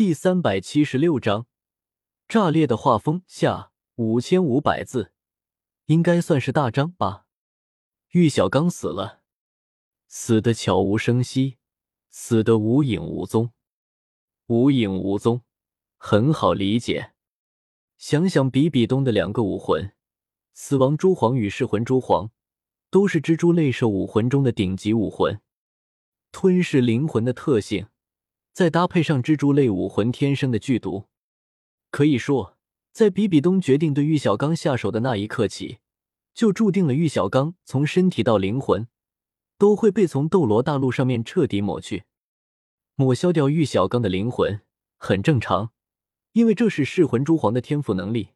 [0.00, 1.46] 第三百七十六章，
[2.26, 5.12] 炸裂的画风下五千五百字，
[5.88, 7.26] 应该算是大章吧。
[8.12, 9.20] 玉小刚死了，
[10.08, 11.58] 死的悄无声息，
[12.08, 13.52] 死的无影无踪。
[14.46, 15.42] 无影无踪，
[15.98, 17.12] 很好理解。
[17.98, 19.92] 想想比比东的两个武魂，
[20.54, 22.30] 死亡蛛皇与噬魂蛛皇，
[22.88, 25.42] 都是蜘蛛类兽武魂中的顶级武魂，
[26.32, 27.88] 吞噬灵魂的特性。
[28.52, 31.04] 再搭配上蜘蛛类武魂天生的剧毒，
[31.90, 32.56] 可以说，
[32.92, 35.78] 在比比东决定对玉小刚下手的那一刻起，
[36.34, 38.86] 就注定了玉小刚从身体到灵魂
[39.56, 42.04] 都会被从斗罗大陆上面彻底抹去。
[42.96, 44.60] 抹消掉玉小刚的灵魂
[44.98, 45.70] 很正常，
[46.32, 48.30] 因为这是噬魂蛛皇的天赋能力。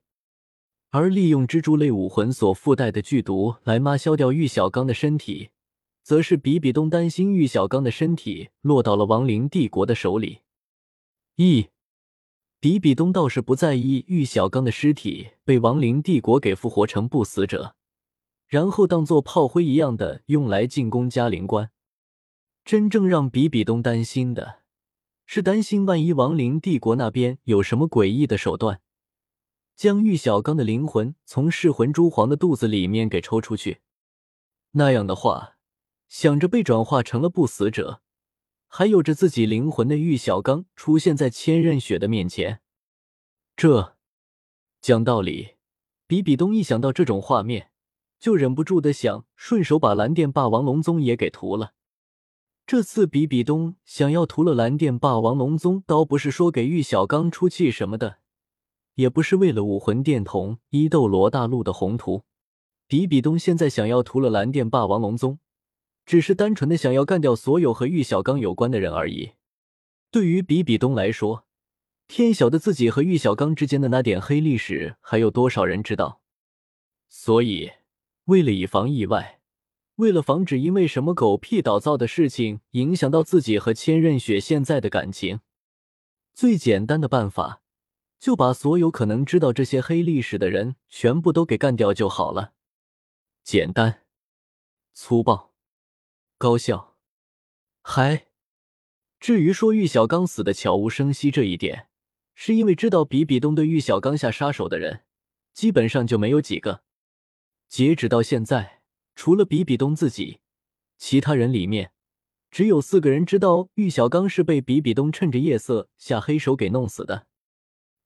[0.90, 5.50] 而利用蜘蛛类武魂所附带的剧毒来抹消掉玉小刚的身体。
[6.04, 10.42] 则是比比东担心玉小刚的身体落到了亡灵帝国的手里。
[11.36, 11.70] 一，
[12.60, 17.74] 比比东倒是不在意玉小刚的尸体被亡灵帝国给复活成不死者，
[18.46, 21.70] 然后当做炮灰一样的用来进攻嘉陵关。
[22.66, 24.60] 真正让比比东担心的
[25.24, 28.82] 是，担心万一亡灵帝国那边有什么诡异的手段，
[29.74, 33.80] 将玉小刚的灵魂从噬魂蛛皇的肚子里面给抽出去，
[34.72, 35.53] 那样的话。
[36.08, 38.00] 想着被转化成了不死者，
[38.68, 42.60] 还有着自己灵魂的玉小刚出现在千仞雪的面前，
[43.56, 43.96] 这
[44.80, 45.54] 讲道理，
[46.06, 47.70] 比比东一想到这种画面，
[48.18, 51.74] 就忍不住的想顺手把蓝电霸王龙宗也给屠了。
[52.66, 58.18] 这次比比东想要屠了蓝电霸王龙宗，倒不是说给玉小刚出气什么的，
[58.94, 62.24] 也不是为了武魂殿统一斗罗大陆的宏图。
[62.86, 65.38] 比比东现在想要屠了蓝电霸王龙宗。
[66.06, 69.32] 只是单纯的想要干掉所有和玉小刚有关的人而已。
[70.10, 71.46] 对于比比东来说，
[72.06, 76.20] 天晓得自己和玉小刚之间的那点黑历史还有多少人知道？
[77.08, 77.72] 所以，
[78.24, 79.40] 为了以防意外，
[79.96, 85.40] 为了防止因为什么狗屁倒灶的事情影响到自己和千仞雪现在的感情，
[86.34, 87.62] 最简单的办法
[88.18, 92.52] 就把所有可能知道这些黑历史的人全部都给干掉就好了。
[93.42, 94.02] 简单，
[94.92, 95.53] 粗暴。
[96.44, 96.98] 高效，
[97.80, 98.26] 还
[99.18, 101.88] 至于说玉小刚死的悄无声息这一点，
[102.34, 105.04] 是因为知道比比东对玉小刚下杀手的人，
[105.54, 106.82] 基本上就没有几个。
[107.66, 108.82] 截止到现在，
[109.14, 110.40] 除了比比东自己，
[110.98, 111.92] 其他人里面
[112.50, 117.26] 只有四个人知道玉小刚是被比比东趁着夜色下黑手给弄死的。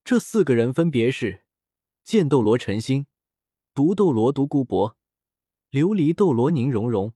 [0.04, 1.42] 这四个人分别是
[2.04, 3.06] 剑斗罗陈星、
[3.74, 4.96] 毒斗罗独孤博、
[5.72, 7.12] 琉璃斗罗宁荣荣。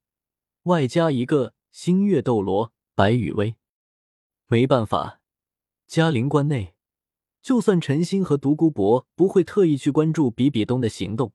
[0.64, 3.56] 外加一个星月斗罗白羽薇，
[4.46, 5.20] 没办法，
[5.88, 6.74] 嘉陵关内，
[7.42, 11.32] 就算陈星和独孤博不会特意去关注比比东的行动，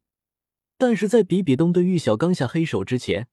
[0.77, 3.27] 但是在比比东对玉小刚下黑手之前，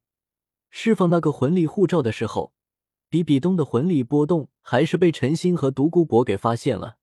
[0.69, 2.53] 释放那个魂力护罩的时候，
[3.09, 6.97] 比比东的魂力波动还是被陈星和独孤博给发现了。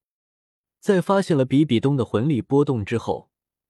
[0.81, 3.29] 在发现了比比东的魂力波动之后，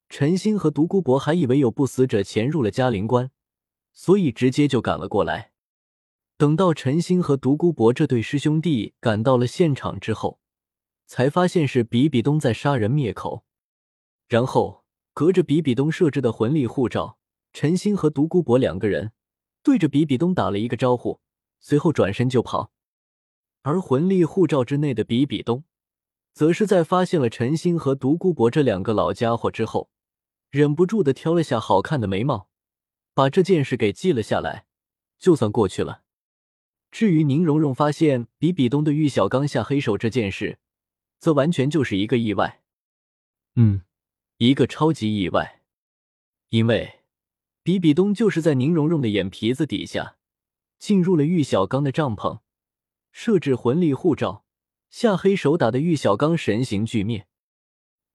[0.10, 3.30] 陈星和独孤博还以为有不死者潜入了嘉陵关。
[3.94, 5.52] 所以直接就赶了过来。
[6.38, 10.40] 等到陈星和独孤博这对师兄弟赶到了现场之后，
[11.06, 13.46] 才发现是比比东在杀人灭口。
[14.28, 17.18] 然后隔着比比东设置的魂力护罩，
[17.54, 19.12] 陈星和独孤博两个人
[19.62, 21.20] 对着比比东打了一个招呼，
[21.60, 22.72] 随后转身就跑。
[23.62, 25.66] 而魂力护罩之内的比比东，
[26.34, 29.92] 则是在发现了陈星和独孤博这两个老家伙之后，
[30.50, 32.48] 忍不住的挑了下好看的眉毛。
[33.14, 34.66] 把这件事给记了下来，
[35.20, 36.04] 就算过去了。
[36.92, 40.60] 至于宁荣荣发现比比东对玉小刚下黑手这件事，
[41.20, 42.62] 则完全就是一个意外。
[43.56, 43.84] 嗯，
[44.38, 45.62] 一个超级意外。
[46.50, 47.00] 因为
[47.64, 50.18] 比比东就是在宁荣荣的眼皮子底下
[50.80, 52.42] 进入了玉小刚的帐篷，
[53.14, 54.44] 设置魂力护罩，
[54.90, 57.28] 下黑手打的玉小刚神形俱灭。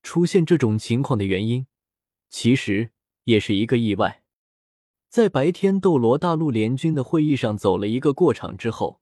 [0.02, 1.66] 出现这种情况的原因，
[2.28, 2.90] 其实
[3.24, 4.22] 也是一个意外。
[5.08, 9.00] 在白天斗罗大陆联军的会议上走了一个过场之后，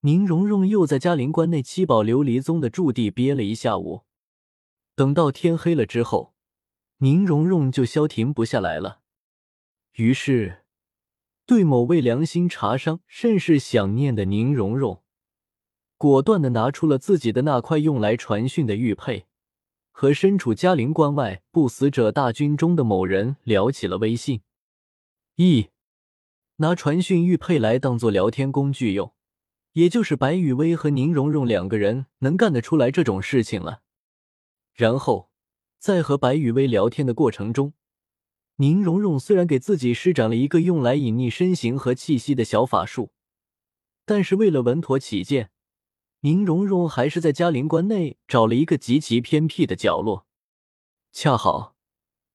[0.00, 4.02] 宁荣荣又在嘉陵关内七宝琉璃宗的驻地憋了一下午。
[4.94, 6.34] 等到天黑了之后，
[6.98, 9.00] 宁荣荣就消停不下来了。
[9.94, 10.64] 于是，
[11.46, 15.02] 对某位良心茶商甚是想念的宁荣荣，
[15.98, 19.26] 果断的拿出了自己的那块用来传讯的玉佩，
[19.90, 24.42] 和身处嘉陵关外不死者大军中的某人聊起了微信。
[25.36, 25.70] 一
[26.58, 29.12] 拿传讯玉佩来当做聊天工具用，
[29.72, 33.82] 也就是白雨薇和宁荣荣两个人能干得出来这种事情了。
[34.72, 35.30] 然后，
[35.80, 37.72] 在和白雨薇聊天的过程中，
[38.56, 43.10] 宁荣荣虽然给自己施展了一个用来隐匿身形和气息的小法术，
[44.04, 45.50] 但是为了稳妥起见，
[46.20, 50.28] 宁荣荣还是在嘉陵关内找了一个极其偏僻的角落，
[51.10, 51.74] 恰好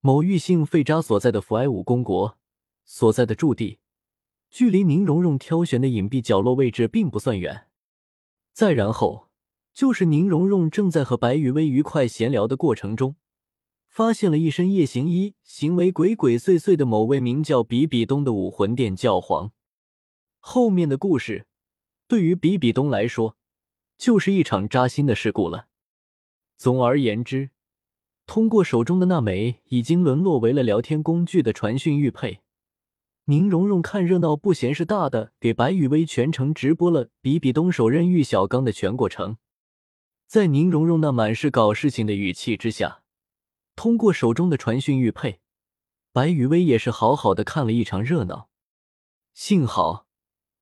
[0.02, 2.38] 某玉姓废渣所在的福埃武公国
[2.92, 3.78] 所在的驻地。
[4.50, 7.68] 距离宁荣荣挑选的隐蔽角落位置并不算远，
[8.52, 9.30] 再然后
[9.72, 13.16] 就是宁荣荣正在和白雨薇愉快闲聊的过程中，
[13.88, 19.52] 发现了一身夜行衣、行为鬼鬼祟祟的某位名叫比比东的武魂殿教皇。
[20.40, 21.46] 后面的故事
[22.08, 23.38] 对于比比东来说，
[24.00, 25.68] 就是一场扎心的事故了。
[26.58, 27.52] 总而言之，
[28.26, 32.42] 通过手中的那枚已经沦落为了聊天工具的传讯玉佩。
[33.30, 39.38] 宁荣荣看热闹不嫌事大的，给白雨薇全程直播了比比东手刃玉小刚的全过程。
[40.26, 43.04] 在宁荣荣那满是搞事情的语气之下，
[43.76, 45.42] 通过手中的传讯玉佩，
[46.12, 48.50] 白雨薇也是好好的看了一场热闹。
[49.36, 50.08] 幸好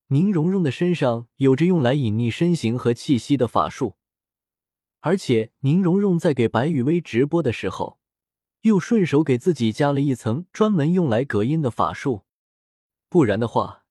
[0.08, 3.96] 宁荣荣的身上有着用来隐匿身形和气息的法术，
[5.00, 7.98] 而且宁荣荣在给白雨薇直播的时候，
[8.64, 12.26] 又顺手给自己加了一层专门用来隔音的法术。
[13.10, 13.86] 不然的话，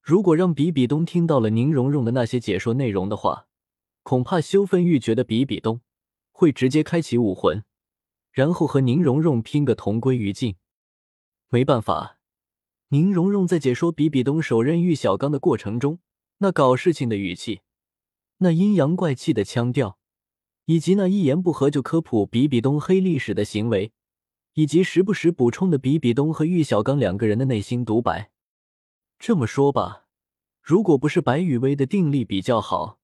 [0.00, 3.48] 如果让比比东听到了宁荣荣的那些解说内容的话，
[4.02, 5.80] 恐怕羞愤欲绝的比比东
[6.30, 7.64] 会直接开启武魂，
[8.30, 10.56] 然后和宁荣荣拼个同归于尽。
[11.48, 12.18] 没办法，
[12.88, 15.98] 宁荣荣在解说比比东手刃玉小刚的过程中，
[16.38, 17.62] 那搞事情的语气，
[18.38, 19.98] 那阴阳怪气的腔调，
[20.66, 23.92] 以及那一言不合就科普比比东黑历史的行为，
[24.52, 28.30] 以及时不时补充的比比东和玉小刚两个人的内心独白。
[29.26, 30.04] 这么说吧，
[30.60, 33.00] 如果不是白雨薇的定力比较好，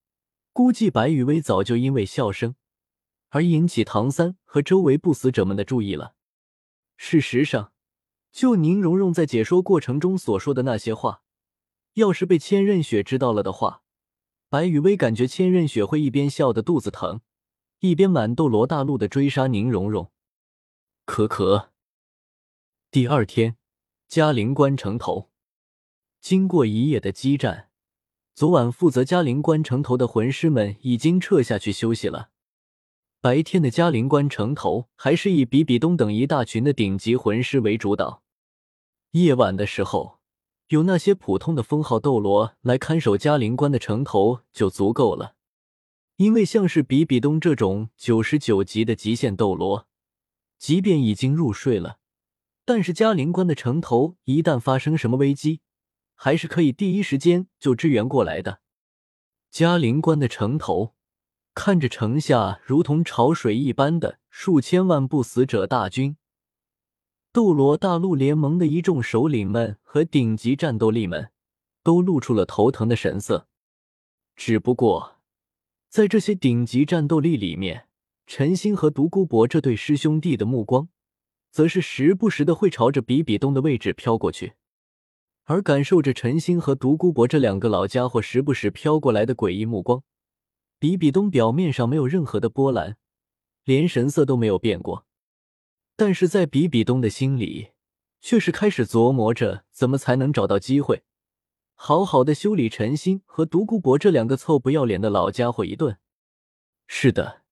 [0.53, 2.57] 估计白雨薇早就因为笑声
[3.31, 6.15] 而引起唐三和周围不死者们的注意了。
[6.99, 7.73] 事实上，
[8.31, 11.23] 就宁荣荣在解说过程中所说的那些话，
[11.95, 13.83] 要是被千仞雪知道了的话，
[14.51, 17.23] 白雨薇感觉千仞雪会一边笑得肚子疼，
[17.79, 20.13] 一边满斗罗大陆的追杀宁荣荣。
[21.07, 21.71] 可可。
[22.91, 23.57] 第二天，
[24.07, 25.30] 嘉陵关城头。
[26.21, 27.71] 经过一夜的激战，
[28.35, 32.29] 昨晚负责嘉陵关城头的魂师们已经撤下去休息了。
[33.23, 38.23] 白天的嘉陵关城头还是以比比东等一大群的顶级魂师为主导。
[39.13, 40.19] 夜晚的时候，
[40.69, 45.37] 有那些普通的封号斗罗来看守嘉陵关的城头就足够了。
[46.17, 49.87] 因为像是比比东这种九十九级的极限斗罗，
[50.59, 51.97] 即便已经入睡了，
[52.67, 55.61] 但是嘉陵关的城头一旦发生什么危机，
[56.23, 58.61] 还是可以第一时间就支援过来的。
[59.51, 60.93] 嘉陵关的城头
[61.55, 66.19] 看着城下如同潮水一般的数千万不死者大军，
[67.33, 71.31] 斗罗大陆联盟的一众首领们和顶级战斗力们
[71.83, 73.49] 都露出了头疼的神色。
[74.37, 75.23] 只不过，
[75.89, 77.87] 在这些顶级战斗力里面，
[78.27, 80.91] 陈星和独孤博这对师兄弟的目光，
[81.51, 84.53] 则是时不时的会朝着比比东的位置飘过去。
[85.51, 90.05] 而感受着陈星和独孤博这两个老家伙时不时飘过来的诡异目光，
[90.79, 92.97] 比比东表面上没有任何的波澜，
[93.65, 95.07] 连神色都没有变过。
[95.97, 97.71] 但是在比比东的心里，
[98.21, 101.03] 却是开始琢磨着怎么才能找到机会，
[101.75, 105.99] 好好的修理陈星和独孤博这两个臭不要脸的老家伙一顿。
[106.87, 107.43] 是的，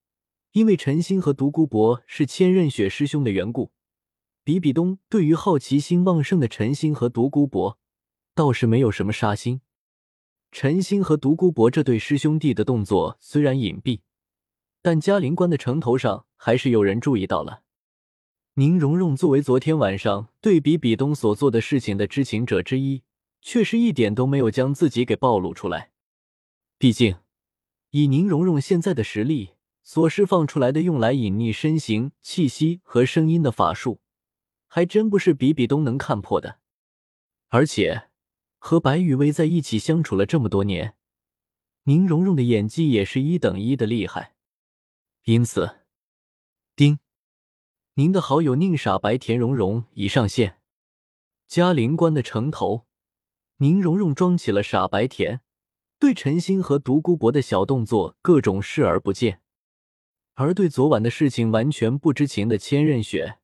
[0.52, 3.72] 因为陈星和独孤博是千仞雪师兄的缘故，
[4.44, 7.76] 比比东对于好奇心旺盛的陈星和独孤博。
[8.38, 9.62] 倒是没有什么杀心。
[10.52, 14.02] 陈星和独孤博这对师兄弟的动作虽然隐蔽，
[14.80, 17.64] 但嘉陵关的城头上还是有人注意到了。
[18.54, 23.02] 宁荣荣作为昨天晚上对比比东所做的事情的知情者之一，
[23.42, 25.90] 却是一点都没有将自己给暴露出来。
[26.78, 27.16] 毕竟，
[27.90, 34.00] 以宁荣荣现在的实力，所释放出来的用来隐匿身形、气息和声音的法术，
[34.68, 36.60] 还真不是比比东能看破的。
[37.48, 38.04] 而且。
[38.58, 40.94] 和白雨薇在一起相处了这么多年，
[41.84, 44.34] 宁荣荣的演技也是一等一的厉害。
[45.24, 45.80] 因此，
[46.74, 46.98] 丁，
[47.94, 50.58] 您的好友宁傻白田荣荣已上线。
[51.46, 52.86] 嘉陵关的城头，
[53.58, 55.40] 宁荣荣装起了傻白甜，
[55.98, 59.40] 对陈星和独孤博的小动作各种视而不见，
[60.34, 63.38] 而对昨晚的事情完全不知情的千仞雪，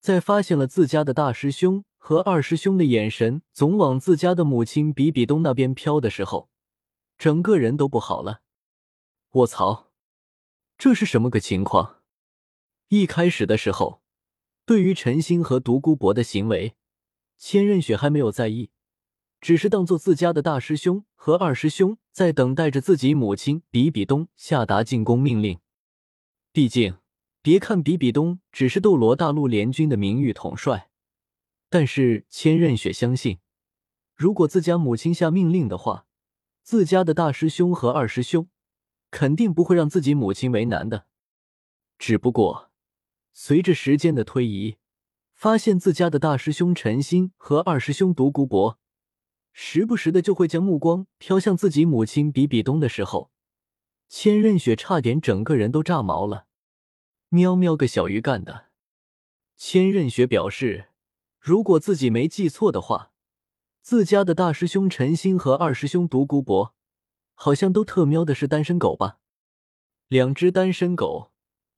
[0.00, 1.84] 在发现了自家的大师兄。
[2.04, 6.50] 和二师兄的眼神总往自家的母亲比比东那边飘的时候，
[7.16, 8.40] 整个人都不好了。
[9.34, 9.92] 卧槽，
[10.76, 12.00] 这是什么个情况？
[12.88, 14.02] 一开始的时候，
[14.66, 16.74] 对于陈星和独孤博的行为，
[17.38, 18.70] 千仞雪还没有在意，
[19.40, 25.60] 只是当做自家的大师兄和二师兄在等待着自己母亲比比东下达进攻命令。
[26.50, 26.96] 毕竟，
[27.40, 30.88] 别看比比东只是斗罗大陆联军的名誉统帅，
[31.72, 33.38] 但是千仞雪相信，
[34.14, 36.06] 如果自家母亲下命令的话，
[36.62, 38.50] 自家的大师兄和二师兄
[39.10, 41.06] 肯定不会让自己母亲为难的。
[41.98, 42.70] 只不过，
[43.32, 44.76] 随着时间的推移，
[45.32, 48.78] 发现自家的大师兄陈心和二师兄独孤博，
[49.54, 53.30] 时不时的就会将目光飘向自己母亲比比东的时候。
[54.10, 56.48] 千仞雪差点整个人都炸毛了，
[57.30, 58.66] 喵喵个小鱼干的！
[59.56, 60.90] 千仞雪表示，
[61.42, 63.10] 如果自己没记错的话，
[63.80, 66.72] 自家的大师兄陈星和二师兄独孤博，
[67.34, 69.18] 好像都特喵的是单身狗吧？
[70.06, 71.32] 两只单身狗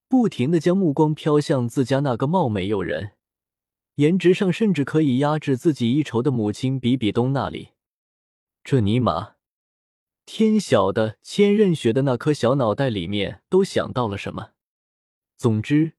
[0.06, 3.12] 不停的将目光飘向自家那个貌美诱人、
[3.94, 7.70] 颜值上甚至可以压制自己一筹的母亲比比东那里，
[8.62, 9.36] 这尼玛！
[10.26, 14.50] 天晓得千仞雪的那颗小脑袋里面都想到了什么。
[15.38, 15.93] 总之，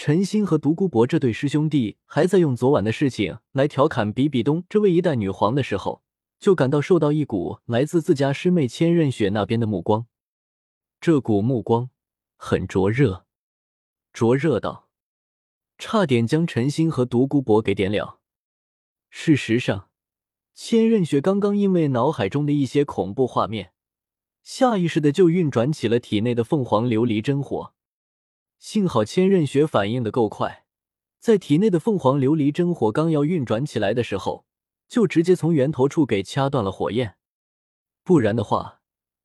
[0.00, 6.04] 陈星和独孤博这对师兄弟还在用昨晚的事情来调侃比比东这位一代女皇的时候，
[6.38, 10.06] 就感到受到一股来自自家师妹千仞雪那边的目光。
[11.00, 11.90] 这股目光
[12.36, 13.26] 很灼热，
[14.12, 14.86] 灼热到
[15.78, 18.20] 差点将陈星和独孤博给点了。
[19.10, 19.88] 事实上。
[20.54, 23.72] 千仞雪刚刚因为脑海中的一些恐怖画面，
[24.44, 27.74] 下意识的就运转起了体内的凤凰琉璃真火。
[28.58, 30.64] 幸好千仞雪反应的够快，
[31.18, 34.44] 在体内的凤凰琉璃真火刚要运转起来的时候，
[34.88, 37.16] 就直接从源头处给掐断了火焰。
[38.02, 38.80] 不然的话，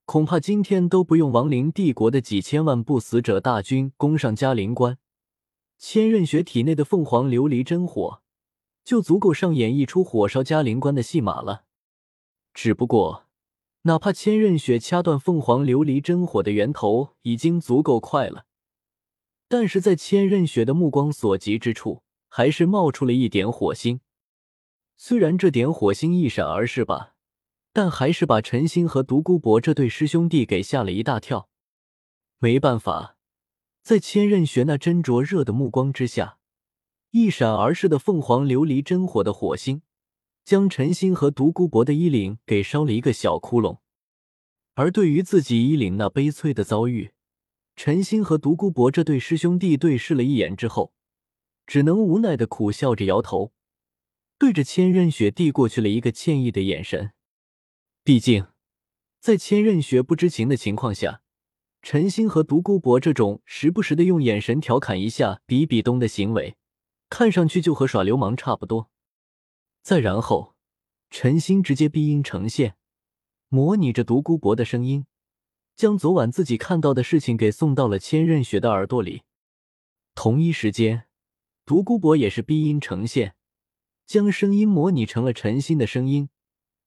[0.05, 4.97] 恐怕今天都不用亡灵帝国的几千万不死者大军攻上嘉陵关，
[5.77, 8.21] 千仞雪体内的凤凰琉璃真火。
[8.85, 11.63] 就足够上演一出火烧嘉陵关的戏码了。
[12.53, 13.27] 只不过，
[13.83, 18.45] 哪怕千仞雪掐断凤凰琉璃真火的源头已经足够快了，
[19.53, 24.00] 但是在千仞雪的目光所及之处，还是冒出了一点火星。
[24.98, 27.13] 虽然这点火星一闪而逝吧，
[27.72, 31.50] 但还是把陈星和独孤博这对师兄弟给吓了一大跳。
[32.39, 33.15] 没办法，
[33.83, 36.39] 在千仞雪那斟酌热的目光之下。
[37.12, 39.83] 一闪而逝的凤凰琉璃真火的火星，
[40.43, 43.77] 将陈星和独孤博的衣领给烧了一个小窟窿。
[44.74, 47.12] 而对于自己衣领那悲催的遭遇，
[47.75, 50.94] 陈星和独孤博这对师兄弟对视了一眼之后，
[51.65, 53.51] 只能无奈的苦笑着摇头，
[54.38, 57.13] 对着千仞雪递过去了一个歉意的眼神。
[58.03, 58.48] 毕竟，
[59.20, 61.22] 在千仞雪不知情的情况下，
[61.82, 66.56] 陈星和独孤博这种时不时的用眼神调侃一下比比东的行为。
[67.10, 68.89] 看上去就和耍流氓差不多。
[69.82, 70.56] 再然后，
[71.10, 72.75] 陈星直接闭音呈现，
[73.50, 75.06] 模拟着独孤博的声音，
[75.75, 79.24] 将昨晚自己看到的事情给送到了千仞雪的耳朵里。
[80.15, 81.06] 同一时间，
[81.65, 83.36] 独孤博也是逼音呈现，
[84.06, 86.30] 将声音模拟成了陈星的声音，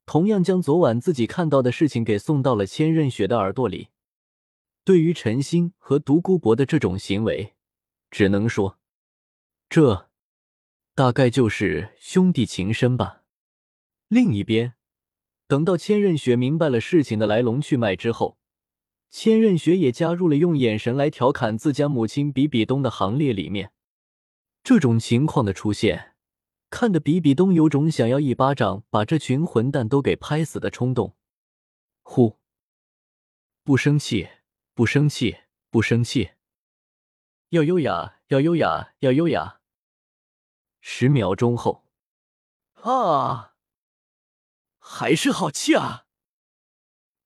[0.05, 3.89] 同样将昨晚自己看到的事情给送到了千仞雪的耳朵里。
[4.83, 7.55] 对于陈星和独孤博的这种行为，
[8.09, 8.79] 只能说，
[9.69, 10.09] 这。
[10.95, 13.21] 大概就是兄弟情深吧。
[14.07, 14.73] 另一边，
[15.45, 18.39] 等到千仞雪明白了事情的来龙去脉之后，
[19.09, 23.71] 千仞雪也加入了用眼神来调侃自家母亲比比东的行列里面。
[24.63, 26.15] 这种情况的出现，
[26.69, 31.15] 看得比比东有种想要一巴掌把这群混蛋都给拍死的冲动。
[32.03, 32.37] 呼，
[33.63, 34.29] 不生气，
[34.73, 35.37] 不生气，
[35.69, 36.31] 不生气，
[37.49, 39.61] 要优雅，要优雅，要优雅。
[40.81, 41.85] 十秒钟后，
[42.73, 43.55] 啊，
[44.79, 46.06] 还是好气啊！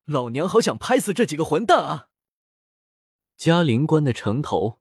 [0.05, 2.07] 老娘好想拍死这几个混蛋啊！
[3.37, 4.79] 嘉陵关的城头，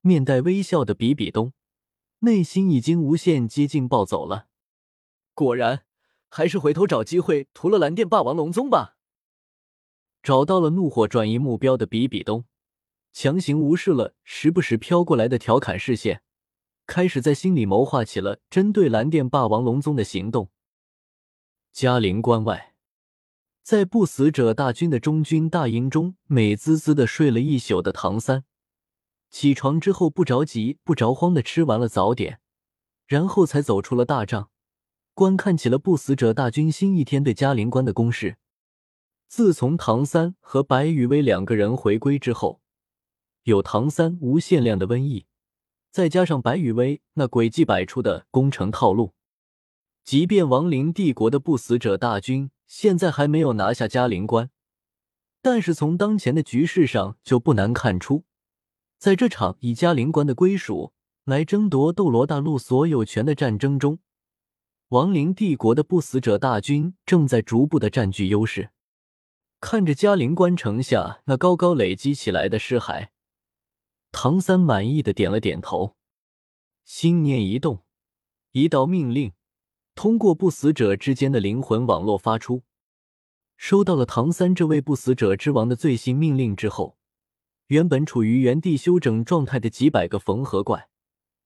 [0.00, 1.52] 面带微笑的比比东，
[2.20, 4.48] 内心已经无限接近暴走了。
[5.34, 5.84] 果然，
[6.28, 8.96] 还是回头找机会屠了蓝电霸王龙宗吧。
[10.22, 12.44] 找到了怒火转移目标的比比东，
[13.12, 16.22] 强行无视了时不时飘过来的调侃视线。
[16.86, 20.50] 开始在心里谋划起了针对蓝电霸王龙宗的行动。
[21.70, 22.74] 嘉陵关外，
[23.68, 28.44] 在不死者大军的中军大营中，美滋滋的睡了一宿的唐三，
[29.28, 32.40] 起床之后不着急不着慌的吃完了早点，
[33.06, 34.48] 然后才走出了大帐，
[35.12, 38.38] 观看起了不死者大军新一天对嘉陵关的攻势。
[39.28, 42.62] 自从唐三和白羽薇两个人回归之后，
[43.42, 45.26] 有唐三无限量的瘟疫，
[45.90, 49.12] 再加上白羽薇那诡计百出的攻城套路，
[50.08, 54.48] 即便亡灵帝国的不死者大军现在还没有拿下嘉陵关，
[55.42, 58.24] 但是从当前的局势上就不难看出，
[58.96, 63.98] 在这场以嘉陵关的归属来争夺斗罗大陆所有权的战争中。
[64.88, 68.70] 亡灵帝国的不死者大军正在逐步的占据优势。
[69.60, 73.08] 看着嘉陵关城下那高高累积起来的尸骸，
[74.10, 75.96] 唐三满意的点了点头，
[76.86, 77.84] 心念一动，
[78.52, 79.34] 一道命令
[79.98, 82.62] 通过不死者之间的灵魂网络发出。
[83.56, 86.96] 收到了唐三这位不死者之王的最新命令之后，
[87.66, 90.88] 原本处于原地休整状态的几百个缝合怪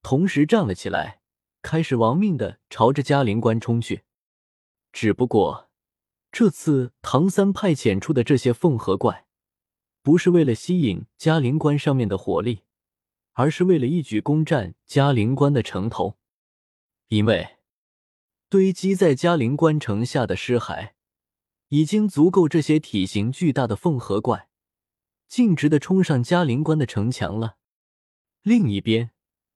[0.03, 1.23] 同时站了起来。
[1.63, 4.03] 开始亡命的朝着嘉陵关冲去，
[4.93, 5.71] 只不过
[6.31, 9.25] 这次唐三派遣出的这些缝合怪，
[10.03, 12.65] 不是为了吸引嘉陵关上面的火力，
[13.33, 16.19] 而是为了一举攻占嘉陵关的城头。
[17.09, 17.57] 因为
[18.53, 20.91] 堆积在嘉陵关城下的尸骸，
[21.69, 24.51] 已经足够这些体型巨大的凤合怪
[25.27, 27.57] 径直的冲上嘉陵关的城墙了。
[28.43, 29.13] 另一边，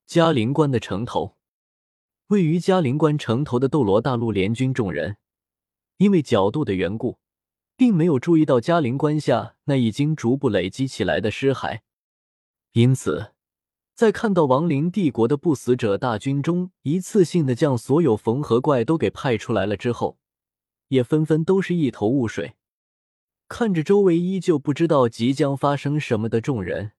[0.07, 1.37] 嘉陵关的城头。
[2.29, 5.19] 位于嘉陵关城头的斗罗大陆联军众人，
[5.99, 7.19] 因为角度的缘故，
[7.77, 11.81] 并没有注意到嘉陵关下那已经逐步累积起来的尸骸。
[12.73, 13.35] 因此，
[13.97, 20.19] 在看到亡灵帝国的不死者大军中一次性的将所有缝合怪都给派出来了之后，
[20.89, 22.57] 也纷纷都是一头雾水。
[23.49, 26.93] 看着周围依旧不知道即将发生什么的众人，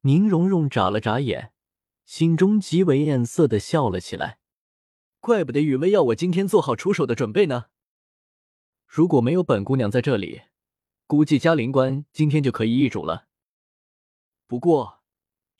[0.00, 1.52] 宁荣荣眨了眨眼。
[2.04, 4.40] 心中极为艳色的笑了起来，
[5.20, 7.66] 怪不得雨薇要我今天做好出手的准备呢。
[8.84, 10.40] 如果没有本姑娘在这里，
[11.06, 13.28] 估计嘉陵关今天就可以易主了。
[14.48, 14.99] 不过，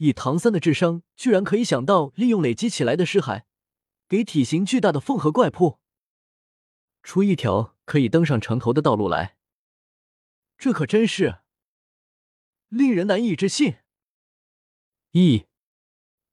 [0.03, 3.43] 以唐三的智商，居然可以想到利用累积起来的尸骸，
[4.09, 5.79] 给体型巨大的凤和怪铺
[7.03, 9.37] 出一条可以登上城头的道路来，
[10.57, 11.41] 这可真是
[12.71, 13.77] 令人难以置信。
[15.11, 15.45] 一。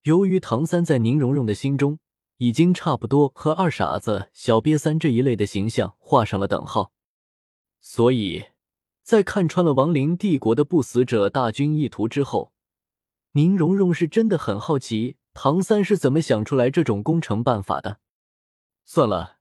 [0.04, 2.00] 由于唐三在宁荣荣的心中
[2.38, 6.94] 已经差不多和二傻子、小瘪三这一类的形象画上了等号，
[7.82, 8.46] 所以，
[9.04, 12.54] 在看穿了亡灵帝国的不死者大军意图之后，
[13.38, 18.00] 宁荣荣是真的很好奇唐三是怎么想出来这种攻城办法的。
[18.84, 19.38] 算了，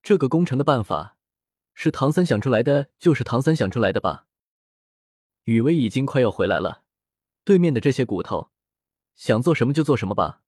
[0.00, 1.16] 这个攻城的办法
[1.74, 4.28] 是唐三想出来的，就是唐三想出来的吧。
[5.42, 6.84] 雨薇已经快要回来了，
[7.42, 8.52] 对面的这些骨头。
[9.16, 10.42] 想做什么就做什么吧。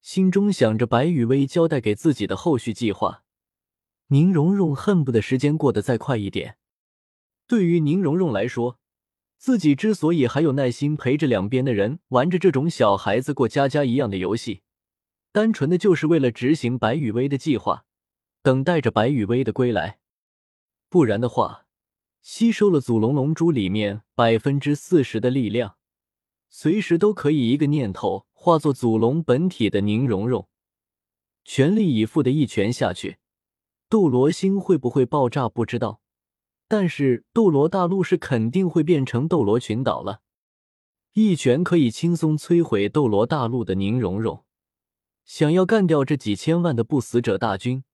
[0.00, 3.24] 心中想着白雨薇交代给自己的后续计划，
[4.06, 6.58] 宁荣荣恨不得时间过得再快一点。
[7.48, 8.78] 对于宁荣荣来说，
[9.42, 14.62] 自己之所以还有耐心陪着两边的人玩着这种小孩子过家家一样的游戏，
[15.32, 17.84] 单纯的就是为了执行白雨薇的计划，
[18.40, 19.98] 等待着白雨薇的归来。
[20.88, 21.66] 不然的话，
[22.20, 25.74] 吸收了祖龙龙珠里面百分之四十的力量。
[26.48, 30.48] 随时都可以一个念头化作祖龙本体的宁荣荣，
[31.44, 33.16] 全力以赴的一拳下去，
[33.88, 36.00] 斗罗星会不会爆炸不知道，
[36.72, 40.22] 但是斗罗大陆是肯定会变成斗罗群岛了。
[41.12, 44.46] 一拳可以轻松摧毁斗罗大陆的宁荣荣，
[45.26, 47.84] 想要干掉这几千万的不死者大军，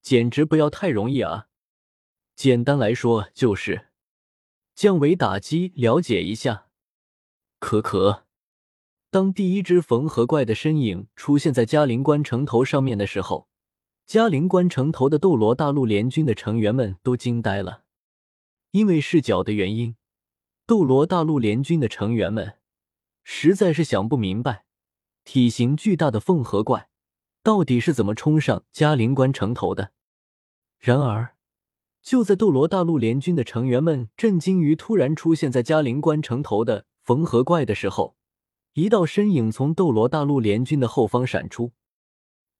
[0.00, 1.48] 简直不要太容易啊！
[2.34, 3.88] 简单来说就是
[4.74, 6.68] 降维打击，了解一下。
[7.58, 8.24] 可可，
[9.10, 13.50] 当第一只缝合怪的身影出现在嘉陵关城头上面的时候，
[14.06, 17.83] 嘉陵关城头的斗罗大陆联军的成员们都惊呆了。
[18.74, 19.94] 因为视角的原因，
[20.66, 22.58] 斗罗大陆联军的成员们
[23.22, 24.64] 实在是想不明白，
[25.22, 26.88] 体型巨大的缝合怪
[27.44, 29.92] 到底是怎么冲上嘉陵关城头的。
[30.80, 31.36] 然而，
[32.02, 36.86] 就在斗罗大陆联军的成员们震惊于突然出现在嘉陵关城头的。
[37.04, 38.16] 缝合怪的时候，
[38.72, 41.72] 一道身影从斗罗大陆联军的后方闪出，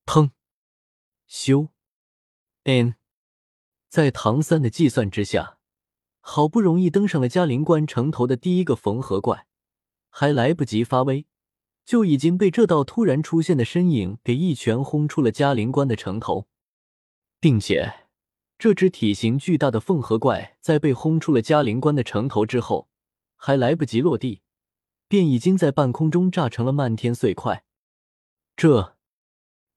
[0.07, 0.31] 砰！
[1.27, 1.71] 修
[2.65, 2.95] ，n，
[3.89, 5.59] 在唐三的计算之下，
[6.27, 9.47] 好不容易登上了嘉陵关城头的第一个缝合怪，
[10.09, 11.27] 还来不及发威，
[11.85, 16.49] 就已经被这道突然出现的身影给一拳轰出了嘉陵关的城头，
[17.39, 18.07] 并且
[18.59, 22.89] 这只体型巨大的缝合怪在被轰出了嘉陵关的城头之后。
[23.37, 24.41] 还来不及落地，
[25.07, 27.63] 便已经在半空中炸成了漫天碎块。
[28.57, 28.97] 这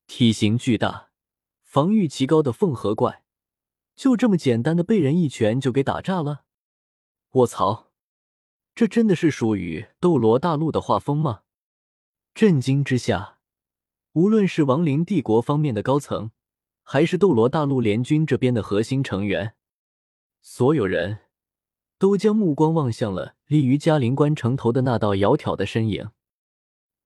[0.07, 1.10] 体型巨大、
[1.62, 3.25] 防御极高的缝合怪，
[3.97, 6.43] 就这么简单的被人一拳就给打炸了？
[7.31, 7.91] 我操！
[8.75, 11.41] 这真的是属于斗罗大陆的画风吗？
[12.36, 13.39] 震惊之下，
[14.13, 16.29] 无论是亡灵帝国方面的高层，
[16.83, 19.55] 还是斗罗大陆联军这边的核心成员，
[20.43, 21.21] 所有人
[21.97, 26.12] 都将目光望向了立于嘉陵关城头的那道窈窕的身影。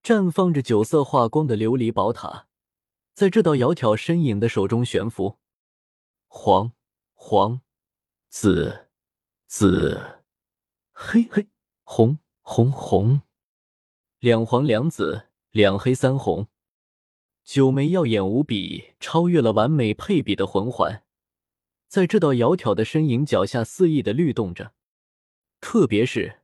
[0.03, 2.47] 绽放着九色华光的琉璃宝塔，
[3.13, 5.37] 在这道窈窕身影的手中悬浮，
[6.27, 6.73] 黄
[7.23, 7.61] 黄
[8.29, 8.87] 紫
[9.45, 10.25] 紫
[10.91, 11.47] 黑黑
[11.83, 13.21] 红红红，
[14.17, 16.47] 两黄两紫两黑三红，
[17.43, 21.03] 九枚耀眼无比、超越了完美配比的魂环，
[21.87, 24.73] 在这道窈窕的身影脚下肆意的律动着。
[25.61, 26.41] 特别是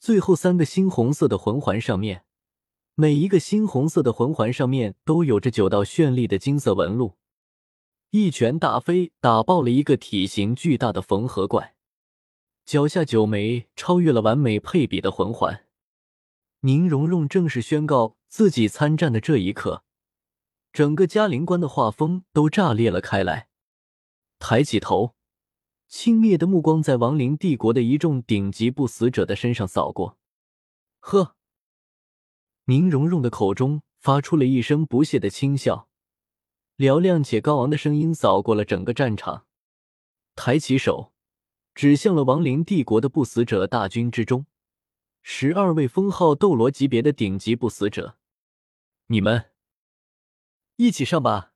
[0.00, 2.24] 最后三个猩红色的魂环上面。
[2.94, 7.18] 每一个猩红色的魂环上面都有着九道绚丽的金色纹路，
[8.16, 11.74] 一拳打飞，打爆了一个体型巨大的缝合怪。
[12.64, 15.66] 脚下九枚超越了完美配比的魂环，
[16.60, 19.82] 宁荣荣正式宣告自己参战的这一刻，
[20.72, 23.48] 整个嘉陵关的画风都炸裂了开来。
[24.38, 25.16] 抬起头，
[25.88, 30.16] 轻蔑的目光在亡灵帝国的一众顶级不死者的身上扫过，
[31.00, 31.34] 呵。
[32.66, 35.88] 宁荣荣的口中发出了一声不屑的轻笑，
[36.76, 39.46] 嘹亮且高昂的声音扫过了整个战场，
[40.34, 41.12] 抬起手
[41.74, 44.46] 指向了亡灵帝国的不死者大军之中，
[45.22, 48.18] 十二位封号斗罗级别的顶级不死者，
[49.06, 49.52] 你们
[50.76, 51.53] 一起上吧！